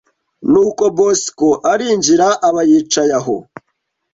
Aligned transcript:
ni 0.51 0.59
uko 0.65 0.83
Bosco 0.97 1.47
arinjira 1.71 2.27
aba 2.47 2.61
yicaye 2.69 3.13
aho 3.19 3.35